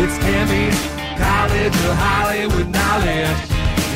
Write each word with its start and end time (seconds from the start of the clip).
It's 0.00 0.16
Tammy's 0.18 0.78
College 1.18 1.74
of 1.74 1.96
Hollywood 1.98 2.68
Knowledge. 2.68 3.40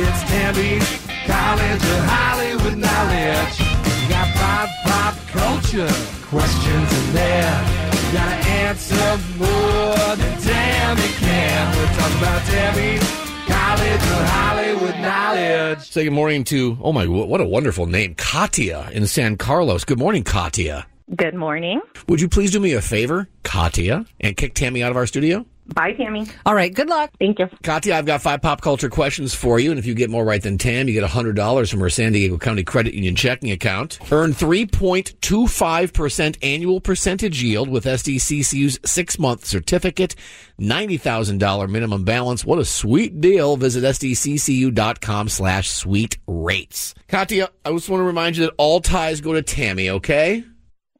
It's 0.00 0.22
Tammy's 0.32 0.88
College 1.26 1.84
of 1.92 2.00
Hollywood 2.08 2.78
Knowledge. 2.78 3.60
You 3.60 4.08
got 4.08 4.34
pop, 4.34 4.68
pop 4.82 5.14
culture 5.28 5.92
questions 6.24 6.88
in 6.90 7.12
there. 7.12 7.52
You 7.92 8.12
gotta 8.16 8.48
answer 8.48 9.18
more 9.36 10.16
than 10.16 10.40
Tammy 10.40 11.08
can. 11.20 11.76
We're 11.76 11.92
talking 11.92 12.18
about 12.18 12.42
Tammy's 12.46 13.04
College 13.46 14.04
of 14.16 14.28
Hollywood 14.30 15.00
Knowledge. 15.00 15.80
Say 15.80 16.04
good 16.04 16.14
morning 16.14 16.44
to, 16.44 16.78
oh 16.80 16.94
my, 16.94 17.06
what 17.06 17.42
a 17.42 17.46
wonderful 17.46 17.84
name, 17.84 18.14
Katia 18.14 18.88
in 18.92 19.06
San 19.06 19.36
Carlos. 19.36 19.84
Good 19.84 19.98
morning, 19.98 20.24
Katia. 20.24 20.86
Good 21.14 21.34
morning. 21.34 21.82
Would 22.08 22.22
you 22.22 22.28
please 22.28 22.52
do 22.52 22.60
me 22.60 22.72
a 22.72 22.80
favor, 22.80 23.28
Katia, 23.42 24.06
and 24.20 24.34
kick 24.34 24.54
Tammy 24.54 24.82
out 24.82 24.92
of 24.92 24.96
our 24.96 25.06
studio? 25.06 25.44
Bye, 25.74 25.92
Tammy. 25.92 26.26
All 26.44 26.54
right, 26.54 26.74
good 26.74 26.88
luck. 26.88 27.10
Thank 27.18 27.38
you. 27.38 27.48
Katia, 27.62 27.96
I've 27.96 28.06
got 28.06 28.22
five 28.22 28.42
pop 28.42 28.60
culture 28.60 28.88
questions 28.88 29.34
for 29.34 29.60
you, 29.60 29.70
and 29.70 29.78
if 29.78 29.86
you 29.86 29.94
get 29.94 30.10
more 30.10 30.24
right 30.24 30.42
than 30.42 30.58
Tam, 30.58 30.88
you 30.88 30.94
get 30.94 31.08
$100 31.08 31.70
from 31.70 31.80
her 31.80 31.90
San 31.90 32.12
Diego 32.12 32.38
County 32.38 32.64
Credit 32.64 32.94
Union 32.94 33.14
checking 33.14 33.50
account. 33.50 33.98
Earn 34.10 34.32
3.25% 34.32 36.38
annual 36.42 36.80
percentage 36.80 37.42
yield 37.42 37.68
with 37.68 37.84
SDCCU's 37.84 38.80
six-month 38.84 39.44
certificate, 39.44 40.14
$90,000 40.60 41.70
minimum 41.70 42.04
balance. 42.04 42.44
What 42.44 42.58
a 42.58 42.64
sweet 42.64 43.20
deal. 43.20 43.56
Visit 43.56 43.84
sdccu.com 43.84 45.28
slash 45.28 45.70
sweet 45.70 46.18
rates. 46.26 46.94
Katia, 47.08 47.50
I 47.64 47.70
just 47.72 47.88
want 47.88 48.00
to 48.00 48.04
remind 48.04 48.36
you 48.36 48.46
that 48.46 48.54
all 48.58 48.80
ties 48.80 49.20
go 49.20 49.34
to 49.34 49.42
Tammy, 49.42 49.90
okay? 49.90 50.44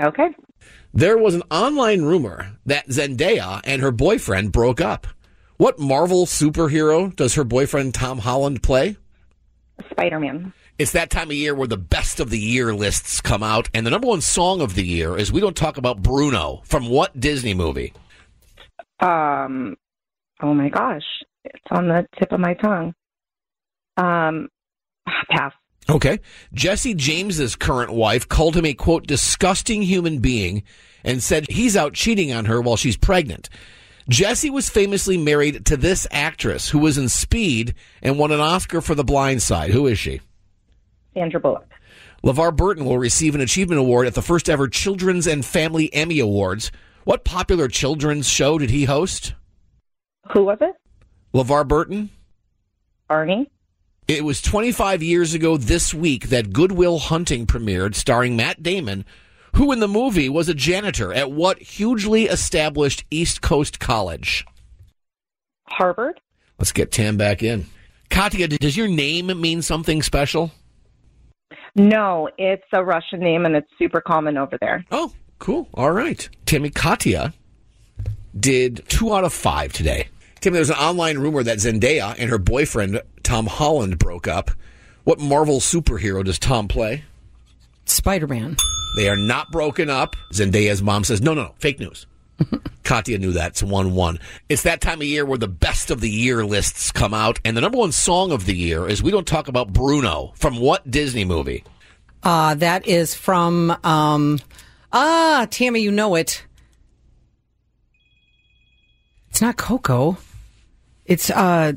Okay. 0.00 0.28
There 0.96 1.18
was 1.18 1.34
an 1.34 1.42
online 1.50 2.02
rumor 2.02 2.52
that 2.66 2.86
Zendaya 2.86 3.60
and 3.64 3.82
her 3.82 3.90
boyfriend 3.90 4.52
broke 4.52 4.80
up. 4.80 5.08
What 5.56 5.80
Marvel 5.80 6.24
superhero 6.24 7.14
does 7.16 7.34
her 7.34 7.42
boyfriend 7.42 7.94
Tom 7.94 8.20
Holland 8.20 8.62
play? 8.62 8.96
Spider 9.90 10.20
Man. 10.20 10.52
It's 10.78 10.92
that 10.92 11.10
time 11.10 11.30
of 11.30 11.36
year 11.36 11.52
where 11.52 11.66
the 11.66 11.76
best 11.76 12.20
of 12.20 12.30
the 12.30 12.38
year 12.38 12.72
lists 12.72 13.20
come 13.20 13.42
out, 13.42 13.68
and 13.74 13.84
the 13.84 13.90
number 13.90 14.06
one 14.06 14.20
song 14.20 14.60
of 14.60 14.76
the 14.76 14.84
year 14.84 15.16
is 15.16 15.32
We 15.32 15.40
Don't 15.40 15.56
Talk 15.56 15.78
About 15.78 16.00
Bruno 16.00 16.62
from 16.64 16.88
what 16.88 17.18
Disney 17.18 17.54
movie? 17.54 17.92
Um, 19.00 19.76
oh 20.42 20.54
my 20.54 20.68
gosh. 20.68 21.02
It's 21.44 21.66
on 21.72 21.88
the 21.88 22.06
tip 22.20 22.30
of 22.30 22.38
my 22.38 22.54
tongue. 22.54 22.94
Um, 23.96 24.48
pass. 25.28 25.52
Okay. 25.88 26.20
Jesse 26.52 26.94
James's 26.94 27.56
current 27.56 27.92
wife 27.92 28.28
called 28.28 28.56
him 28.56 28.64
a 28.64 28.74
quote 28.74 29.06
disgusting 29.06 29.82
human 29.82 30.18
being 30.18 30.62
and 31.04 31.22
said 31.22 31.50
he's 31.50 31.76
out 31.76 31.94
cheating 31.94 32.32
on 32.32 32.46
her 32.46 32.60
while 32.60 32.76
she's 32.76 32.96
pregnant. 32.96 33.50
Jesse 34.08 34.50
was 34.50 34.68
famously 34.68 35.16
married 35.16 35.64
to 35.66 35.76
this 35.76 36.06
actress 36.10 36.68
who 36.70 36.78
was 36.78 36.98
in 36.98 37.08
Speed 37.08 37.74
and 38.02 38.18
won 38.18 38.32
an 38.32 38.40
Oscar 38.40 38.80
for 38.80 38.94
The 38.94 39.04
Blind 39.04 39.42
Side. 39.42 39.70
Who 39.70 39.86
is 39.86 39.98
she? 39.98 40.20
Sandra 41.14 41.40
Bullock. 41.40 41.70
LeVar 42.22 42.56
Burton 42.56 42.84
will 42.84 42.98
receive 42.98 43.34
an 43.34 43.40
achievement 43.40 43.78
award 43.78 44.06
at 44.06 44.14
the 44.14 44.22
first 44.22 44.48
ever 44.48 44.68
Children's 44.68 45.26
and 45.26 45.44
Family 45.44 45.92
Emmy 45.92 46.18
Awards. 46.18 46.70
What 47.04 47.24
popular 47.24 47.68
children's 47.68 48.26
show 48.26 48.58
did 48.58 48.70
he 48.70 48.84
host? 48.84 49.34
Who 50.32 50.44
was 50.44 50.58
it? 50.60 50.74
LeVar 51.34 51.68
Burton? 51.68 52.10
Barney. 53.08 53.50
It 54.06 54.22
was 54.22 54.42
25 54.42 55.02
years 55.02 55.32
ago 55.32 55.56
this 55.56 55.94
week 55.94 56.28
that 56.28 56.52
Good 56.52 56.72
Will 56.72 56.98
Hunting 56.98 57.46
premiered, 57.46 57.94
starring 57.94 58.36
Matt 58.36 58.62
Damon, 58.62 59.06
who 59.54 59.72
in 59.72 59.80
the 59.80 59.88
movie 59.88 60.28
was 60.28 60.46
a 60.46 60.54
janitor 60.54 61.10
at 61.10 61.30
what 61.30 61.58
hugely 61.58 62.24
established 62.24 63.04
East 63.10 63.40
Coast 63.40 63.80
college? 63.80 64.44
Harvard. 65.68 66.20
Let's 66.58 66.72
get 66.72 66.92
Tam 66.92 67.16
back 67.16 67.42
in. 67.42 67.64
Katya, 68.10 68.48
does 68.48 68.76
your 68.76 68.88
name 68.88 69.40
mean 69.40 69.62
something 69.62 70.02
special? 70.02 70.50
No, 71.74 72.28
it's 72.36 72.62
a 72.74 72.84
Russian 72.84 73.20
name 73.20 73.46
and 73.46 73.56
it's 73.56 73.70
super 73.78 74.02
common 74.02 74.36
over 74.36 74.58
there. 74.60 74.84
Oh, 74.90 75.12
cool. 75.38 75.66
All 75.72 75.92
right. 75.92 76.28
Tammy 76.44 76.68
Katya 76.68 77.32
did 78.38 78.84
two 78.86 79.14
out 79.14 79.24
of 79.24 79.32
five 79.32 79.72
today. 79.72 80.08
Tammy, 80.44 80.56
there's 80.56 80.68
an 80.68 80.76
online 80.76 81.16
rumor 81.16 81.42
that 81.42 81.56
Zendaya 81.56 82.14
and 82.18 82.28
her 82.28 82.36
boyfriend 82.36 83.00
Tom 83.22 83.46
Holland 83.46 83.98
broke 83.98 84.28
up. 84.28 84.50
What 85.04 85.18
Marvel 85.18 85.58
superhero 85.58 86.22
does 86.22 86.38
Tom 86.38 86.68
play? 86.68 87.04
Spider 87.86 88.26
Man. 88.26 88.58
They 88.98 89.08
are 89.08 89.16
not 89.16 89.50
broken 89.50 89.88
up. 89.88 90.16
Zendaya's 90.34 90.82
mom 90.82 91.02
says, 91.02 91.22
no, 91.22 91.32
no, 91.32 91.44
no, 91.44 91.54
fake 91.60 91.80
news. 91.80 92.06
Katya 92.84 93.16
knew 93.16 93.32
that. 93.32 93.52
It's 93.52 93.62
1 93.62 93.94
1. 93.94 94.18
It's 94.50 94.64
that 94.64 94.82
time 94.82 95.00
of 95.00 95.06
year 95.06 95.24
where 95.24 95.38
the 95.38 95.48
best 95.48 95.90
of 95.90 96.02
the 96.02 96.10
year 96.10 96.44
lists 96.44 96.92
come 96.92 97.14
out, 97.14 97.40
and 97.42 97.56
the 97.56 97.62
number 97.62 97.78
one 97.78 97.92
song 97.92 98.30
of 98.30 98.44
the 98.44 98.54
year 98.54 98.86
is 98.86 99.02
We 99.02 99.12
Don't 99.12 99.26
Talk 99.26 99.48
About 99.48 99.72
Bruno 99.72 100.34
from 100.34 100.58
what 100.58 100.90
Disney 100.90 101.24
movie? 101.24 101.64
Uh, 102.22 102.54
that 102.56 102.86
is 102.86 103.14
from, 103.14 103.74
um, 103.82 104.40
ah, 104.92 105.46
Tammy, 105.50 105.80
you 105.80 105.90
know 105.90 106.16
it. 106.16 106.44
It's 109.30 109.40
not 109.40 109.56
Coco. 109.56 110.18
It's, 111.06 111.30
uh, 111.30 111.72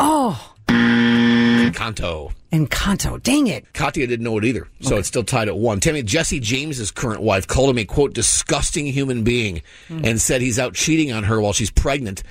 oh, 0.00 0.54
Encanto. 0.68 2.32
Encanto. 2.52 3.20
Dang 3.22 3.48
it. 3.48 3.72
Katya 3.72 4.06
didn't 4.06 4.24
know 4.24 4.38
it 4.38 4.44
either, 4.44 4.68
so 4.80 4.96
it's 4.96 5.08
still 5.08 5.24
tied 5.24 5.48
at 5.48 5.56
one. 5.56 5.80
Tammy, 5.80 6.02
Jesse 6.02 6.38
James's 6.38 6.90
current 6.90 7.20
wife 7.20 7.46
called 7.46 7.70
him 7.70 7.78
a 7.78 7.84
quote 7.84 8.14
disgusting 8.14 8.86
human 8.86 9.24
being 9.24 9.62
and 9.88 10.20
said 10.20 10.40
he's 10.40 10.58
out 10.58 10.74
cheating 10.74 11.12
on 11.12 11.24
her 11.24 11.40
while 11.40 11.52
she's 11.52 11.70
pregnant. 11.70 12.22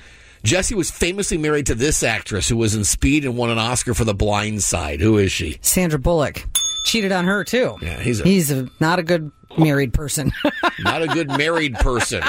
Jesse 0.44 0.74
was 0.74 0.90
famously 0.90 1.38
married 1.38 1.66
to 1.66 1.74
this 1.74 2.02
actress 2.02 2.48
who 2.48 2.56
was 2.56 2.74
in 2.74 2.84
Speed 2.84 3.24
and 3.24 3.36
won 3.36 3.50
an 3.50 3.58
Oscar 3.58 3.94
for 3.94 4.04
The 4.04 4.14
Blind 4.14 4.62
Side. 4.62 5.00
Who 5.00 5.16
is 5.18 5.32
she? 5.32 5.58
Sandra 5.62 5.98
Bullock. 5.98 6.44
Cheated 6.86 7.12
on 7.12 7.24
her, 7.24 7.44
too. 7.44 7.76
Yeah, 7.80 7.98
he's 7.98 8.20
a, 8.20 8.24
He's 8.24 8.50
a, 8.50 8.68
not 8.78 8.98
a 8.98 9.02
good 9.02 9.32
married 9.56 9.94
person. 9.94 10.32
not 10.80 11.02
a 11.02 11.06
good 11.06 11.28
married 11.28 11.74
person. 11.76 12.22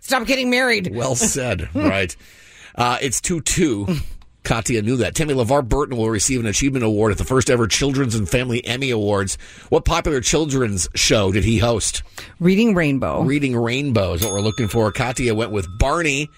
Stop 0.00 0.26
getting 0.26 0.50
married. 0.50 0.94
Well 0.94 1.14
said. 1.14 1.68
right. 1.74 2.14
Uh, 2.74 2.98
it's 3.00 3.20
2 3.20 3.40
2. 3.40 3.86
Katya 4.44 4.82
knew 4.82 4.96
that. 4.98 5.14
Tammy 5.14 5.32
LeVar 5.32 5.66
Burton 5.66 5.96
will 5.96 6.10
receive 6.10 6.38
an 6.38 6.46
achievement 6.46 6.84
award 6.84 7.12
at 7.12 7.18
the 7.18 7.24
first 7.24 7.48
ever 7.48 7.66
Children's 7.66 8.14
and 8.14 8.28
Family 8.28 8.64
Emmy 8.64 8.90
Awards. 8.90 9.38
What 9.70 9.86
popular 9.86 10.20
children's 10.20 10.86
show 10.94 11.32
did 11.32 11.44
he 11.44 11.58
host? 11.58 12.02
Reading 12.38 12.74
Rainbow. 12.74 13.22
Reading 13.22 13.56
Rainbow 13.56 14.12
is 14.12 14.22
what 14.22 14.32
we're 14.32 14.40
looking 14.42 14.68
for. 14.68 14.92
Katya 14.92 15.34
went 15.34 15.50
with 15.50 15.66
Barney, 15.78 16.28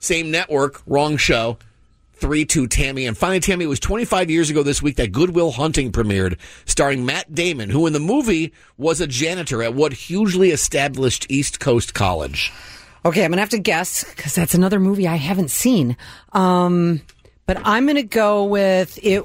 same 0.00 0.32
network, 0.32 0.82
wrong 0.86 1.16
show. 1.16 1.56
3 2.22 2.44
2 2.44 2.68
Tammy. 2.68 3.06
And 3.06 3.18
finally, 3.18 3.40
Tammy, 3.40 3.64
it 3.64 3.68
was 3.68 3.80
25 3.80 4.30
years 4.30 4.48
ago 4.48 4.62
this 4.62 4.80
week 4.80 4.94
that 4.96 5.10
Good 5.10 5.30
Will 5.34 5.50
Hunting 5.50 5.90
premiered, 5.90 6.38
starring 6.66 7.04
Matt 7.04 7.34
Damon, 7.34 7.68
who 7.68 7.84
in 7.88 7.92
the 7.92 7.98
movie 7.98 8.52
was 8.78 9.00
a 9.00 9.08
janitor 9.08 9.60
at 9.60 9.74
what 9.74 9.92
hugely 9.92 10.52
established 10.52 11.26
East 11.28 11.58
Coast 11.58 11.94
College. 11.94 12.52
Okay, 13.04 13.24
I'm 13.24 13.32
gonna 13.32 13.42
have 13.42 13.50
to 13.50 13.58
guess 13.58 14.04
because 14.04 14.36
that's 14.36 14.54
another 14.54 14.78
movie 14.78 15.08
I 15.08 15.16
haven't 15.16 15.50
seen. 15.50 15.96
Um, 16.32 17.02
but 17.44 17.58
I'm 17.64 17.88
gonna 17.88 18.04
go 18.04 18.44
with 18.44 19.00
it. 19.02 19.24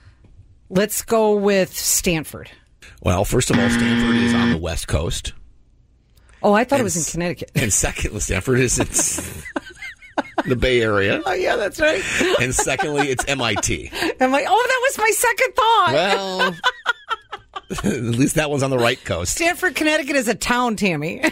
Let's 0.68 1.00
go 1.00 1.36
with 1.36 1.74
Stanford. 1.74 2.50
Well, 3.02 3.24
first 3.24 3.50
of 3.50 3.58
all, 3.58 3.70
Stanford 3.70 4.16
is 4.16 4.34
on 4.34 4.50
the 4.50 4.58
West 4.58 4.88
Coast. 4.88 5.32
Oh, 6.42 6.52
I 6.52 6.64
thought 6.64 6.76
And 6.76 6.80
it 6.80 6.84
was 6.84 6.96
in 6.98 7.10
Connecticut. 7.10 7.50
And 7.54 7.72
secondly, 7.72 8.20
Stanford 8.20 8.60
is 8.60 8.78
it's 8.78 9.42
the 10.50 10.56
Bay 10.56 10.82
Area. 10.82 11.22
Oh 11.24 11.32
yeah, 11.32 11.56
that's 11.56 11.80
right. 11.80 12.02
And 12.40 12.54
secondly, 12.54 13.08
it's 13.08 13.24
MIT. 13.26 13.90
I'm 14.20 14.30
like, 14.30 14.44
oh, 14.48 14.66
that 14.68 14.80
was 14.82 14.98
my 14.98 15.10
second 15.14 15.54
thought. 15.54 15.90
Well, 15.92 16.56
at 17.84 18.02
least 18.02 18.34
that 18.34 18.50
one's 18.50 18.64
on 18.64 18.70
the 18.70 18.78
right 18.78 19.02
coast. 19.04 19.34
Stamford, 19.34 19.76
Connecticut 19.76 20.16
is 20.16 20.26
a 20.26 20.34
town, 20.34 20.74
Tammy. 20.74 21.20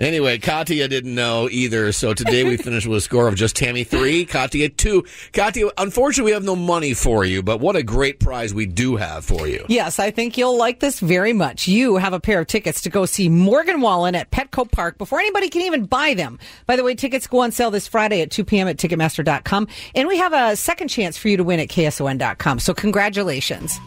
Anyway, 0.00 0.38
Katya 0.38 0.88
didn't 0.88 1.14
know 1.14 1.46
either, 1.50 1.92
so 1.92 2.14
today 2.14 2.42
we 2.42 2.56
finished 2.56 2.86
with 2.86 2.98
a 2.98 3.00
score 3.02 3.28
of 3.28 3.34
just 3.34 3.54
Tammy 3.54 3.84
three, 3.84 4.24
Katya 4.24 4.70
two. 4.70 5.04
Katya, 5.34 5.68
unfortunately, 5.76 6.30
we 6.30 6.34
have 6.34 6.42
no 6.42 6.56
money 6.56 6.94
for 6.94 7.24
you, 7.24 7.42
but 7.42 7.60
what 7.60 7.76
a 7.76 7.82
great 7.82 8.18
prize 8.18 8.54
we 8.54 8.64
do 8.64 8.96
have 8.96 9.26
for 9.26 9.46
you. 9.46 9.64
Yes, 9.68 9.98
I 9.98 10.10
think 10.10 10.38
you'll 10.38 10.56
like 10.56 10.80
this 10.80 11.00
very 11.00 11.34
much. 11.34 11.68
You 11.68 11.96
have 11.96 12.14
a 12.14 12.20
pair 12.20 12.40
of 12.40 12.46
tickets 12.46 12.80
to 12.82 12.88
go 12.88 13.04
see 13.04 13.28
Morgan 13.28 13.82
Wallen 13.82 14.14
at 14.14 14.30
Petco 14.30 14.70
Park 14.70 14.96
before 14.96 15.20
anybody 15.20 15.50
can 15.50 15.62
even 15.62 15.84
buy 15.84 16.14
them. 16.14 16.38
By 16.66 16.76
the 16.76 16.82
way, 16.82 16.94
tickets 16.94 17.26
go 17.26 17.40
on 17.40 17.52
sale 17.52 17.70
this 17.70 17.86
Friday 17.86 18.22
at 18.22 18.30
2 18.30 18.44
p.m. 18.44 18.68
at 18.68 18.78
Ticketmaster.com. 18.78 19.68
And 19.94 20.08
we 20.08 20.16
have 20.16 20.32
a 20.32 20.56
second 20.56 20.88
chance 20.88 21.18
for 21.18 21.28
you 21.28 21.36
to 21.36 21.44
win 21.44 21.60
at 21.60 21.68
KSON.com. 21.68 22.58
So 22.58 22.72
congratulations. 22.72 23.78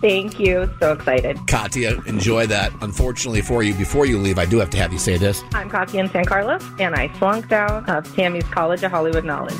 Thank 0.00 0.38
you. 0.38 0.70
So 0.80 0.92
excited. 0.92 1.38
Katya, 1.46 2.02
enjoy 2.06 2.46
that. 2.46 2.72
Unfortunately 2.80 3.40
for 3.40 3.62
you, 3.62 3.74
before 3.74 4.06
you 4.06 4.18
leave, 4.18 4.38
I 4.38 4.46
do 4.46 4.58
have 4.58 4.70
to 4.70 4.76
have 4.76 4.92
you 4.92 4.98
say 4.98 5.16
this. 5.16 5.42
I'm 5.52 5.70
Katya 5.70 6.00
in 6.00 6.10
San 6.10 6.24
Carlos, 6.24 6.62
and 6.78 6.94
I 6.94 7.08
flunked 7.08 7.52
out 7.52 7.88
of 7.88 8.14
Tammy's 8.14 8.44
College 8.44 8.82
of 8.82 8.90
Hollywood 8.90 9.24
Knowledge. 9.24 9.58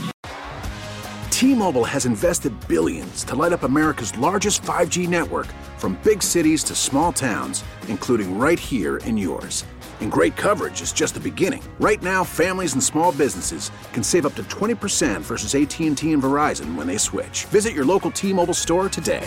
T-Mobile 1.30 1.84
has 1.84 2.04
invested 2.04 2.52
billions 2.66 3.22
to 3.22 3.36
light 3.36 3.52
up 3.52 3.62
America's 3.62 4.16
largest 4.18 4.60
5G 4.62 5.08
network 5.08 5.46
from 5.76 5.96
big 6.02 6.20
cities 6.20 6.64
to 6.64 6.74
small 6.74 7.12
towns, 7.12 7.62
including 7.86 8.38
right 8.38 8.58
here 8.58 8.96
in 8.98 9.16
yours. 9.16 9.64
And 10.00 10.10
great 10.10 10.36
coverage 10.36 10.82
is 10.82 10.92
just 10.92 11.14
the 11.14 11.20
beginning. 11.20 11.62
Right 11.78 12.02
now, 12.02 12.24
families 12.24 12.72
and 12.72 12.82
small 12.82 13.12
businesses 13.12 13.70
can 13.92 14.02
save 14.02 14.26
up 14.26 14.34
to 14.34 14.42
20% 14.44 15.20
versus 15.20 15.54
AT&T 15.54 16.12
and 16.12 16.22
Verizon 16.22 16.74
when 16.74 16.86
they 16.88 16.98
switch. 16.98 17.44
Visit 17.46 17.72
your 17.72 17.84
local 17.84 18.10
T-Mobile 18.10 18.54
store 18.54 18.88
today. 18.88 19.26